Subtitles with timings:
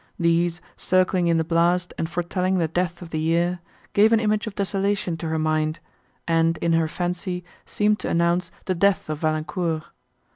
[0.17, 3.59] These, circling in the blast and foretelling the death of the year,
[3.93, 5.79] gave an image of desolation to her mind,
[6.27, 9.83] and, in her fancy, seemed to announce the death of Valancourt.